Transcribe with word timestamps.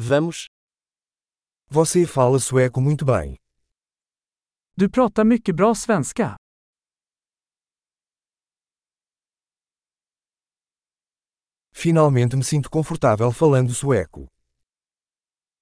Vamos. 0.00 0.46
Você 1.68 2.06
fala 2.06 2.38
sueco 2.38 2.80
muito 2.80 3.04
bem. 3.04 3.36
Du 4.76 4.88
pratar 4.88 5.24
mycket 5.24 5.56
bra 5.56 5.74
svenska. 5.74 6.36
Finalmente 11.72 12.36
me 12.36 12.44
sinto 12.44 12.70
confortável 12.70 13.32
falando 13.32 13.74
sueco. 13.74 14.28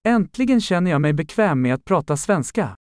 Äntligen 0.04 0.60
känner 0.60 0.90
jag 0.90 1.00
mig 1.00 1.12
bekväm 1.14 1.62
med 1.62 1.74
att 1.74 1.84
prata 1.84 2.16
svenska. 2.16 2.76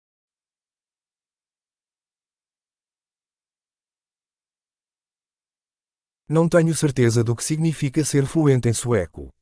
Não 6.29 6.49
tenho 6.49 6.75
certeza 6.75 7.23
do 7.23 7.37
que 7.37 7.45
significa 7.45 8.05
ser 8.05 8.27
fluente 8.27 8.69
em 8.69 8.75
sueco. 8.75 9.42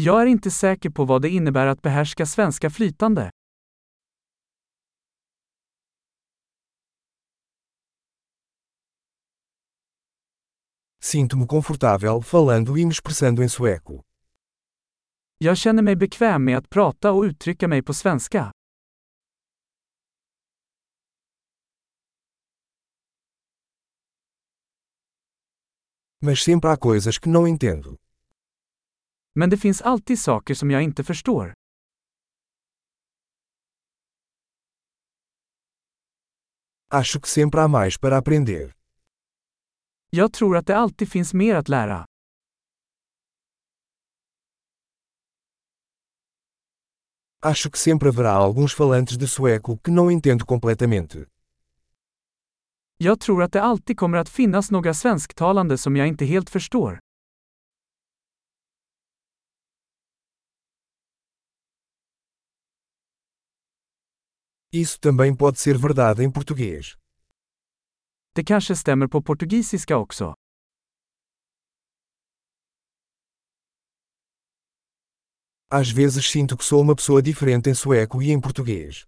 Jag 0.00 0.22
är 0.22 0.26
inte 0.26 0.50
säker 0.50 0.90
på 0.90 1.04
vad 1.04 1.22
det 1.22 1.28
innebär 1.28 1.66
att 1.66 1.82
behärska 1.82 2.26
svenska 2.26 2.70
flytande. 2.70 3.30
Sinto-me 11.02 11.46
confortável 11.46 12.22
falando 12.22 12.78
e 12.78 12.84
me 12.84 12.90
expressando 12.90 13.42
em 13.42 13.48
sueco. 13.48 14.02
Jag 15.38 15.56
känner 15.56 15.82
mig 15.82 15.96
bekväm 15.96 16.44
med 16.44 16.58
att 16.58 16.70
prata 16.70 17.12
och 17.12 17.22
uttrycka 17.22 17.68
mig 17.68 17.82
på 17.82 17.94
svenska. 17.94 18.52
Mas 26.20 26.42
sempre 26.42 26.70
há 26.70 26.76
coisas 26.76 27.18
que 27.18 27.28
não 27.28 27.48
entendo. 27.48 27.98
Men 29.38 29.50
det 29.50 29.56
finns 29.56 29.82
alltid 29.82 30.18
saker 30.18 30.54
som 30.54 30.70
jag 30.70 30.82
inte 30.82 31.04
förstår. 31.04 31.54
Acho 36.88 37.20
que 37.20 37.28
sempre 37.28 37.60
há 37.60 37.68
mais 37.68 37.98
para 37.98 38.16
aprender. 38.16 38.74
Jag 40.10 40.32
tror 40.32 40.56
att 40.56 40.66
det 40.66 40.76
alltid 40.76 41.08
finns 41.12 41.34
mer 41.34 41.54
att 41.54 41.68
lära. 41.68 42.06
Acho 47.40 47.70
que 47.70 47.78
sempre 47.78 48.08
haverá 48.08 48.32
alguns 48.32 48.74
falantes 48.74 49.16
de 49.16 49.28
sueco 49.28 49.78
que 49.78 49.90
não 49.90 50.10
entendo 50.10 50.46
completamente. 50.46 51.26
Jag 52.96 53.20
tror 53.20 53.42
att 53.42 53.52
det 53.52 53.62
alltid 53.62 53.98
kommer 53.98 54.18
att 54.18 54.28
finnas 54.28 54.70
några 54.70 54.94
svensktalande 54.94 55.78
som 55.78 55.96
jag 55.96 56.08
inte 56.08 56.24
helt 56.24 56.50
förstår. 56.50 57.00
Isso 64.72 65.00
também 65.00 65.34
pode 65.34 65.58
ser 65.58 65.78
verdade 65.78 66.22
em 66.22 66.30
português. 66.30 66.94
Det 68.34 68.44
kanske 68.44 68.76
stämmer 68.76 69.08
på 69.08 69.22
portugisiska 69.22 69.96
också. 69.96 70.34
Às 75.70 75.90
vezes 75.90 76.26
sinto 76.26 76.56
que 76.56 76.64
sou 76.64 76.82
uma 76.82 76.94
pessoa 76.94 77.22
diferente 77.22 77.70
em 77.70 77.74
sueco 77.74 78.22
e 78.22 78.30
em 78.30 78.40
português. 78.40 79.06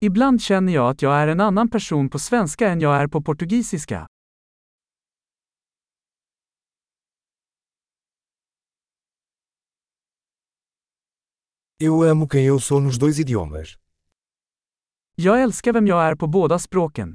Ibland 0.00 0.40
känner 0.40 0.72
jag 0.72 0.90
att 0.90 1.02
jag 1.02 1.14
är 1.14 1.28
en 1.28 1.40
annan 1.40 1.68
person 1.68 2.08
på 2.08 2.18
svenska 2.18 2.68
än 2.68 2.80
jag 2.80 2.96
är 3.02 3.08
på 3.08 3.22
portugisiska. 3.22 4.06
Eu 11.78 12.02
amo 12.02 12.28
quem 12.28 12.44
eu 12.46 12.58
sou 12.60 12.80
nos 12.80 12.96
dois 12.98 13.18
idiomas. 13.18 13.81
Jag 15.22 15.42
älskar 15.42 15.72
vem 15.72 15.86
jag 15.86 16.04
är 16.04 16.14
på 16.14 16.26
båda 16.26 16.58
språken. 16.58 17.14